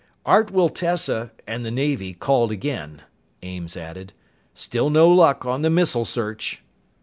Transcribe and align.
"Art 0.25 0.51
Wiltessa 0.51 1.29
and 1.45 1.63
the 1.63 1.69
Navy 1.69 2.13
called 2.15 2.51
again," 2.51 3.03
Ames 3.43 3.77
added. 3.77 4.13
"Still 4.55 4.89
no 4.89 5.07
luck 5.07 5.45
on 5.45 5.61
the 5.61 5.69
missile 5.69 6.05
search." 6.05 6.63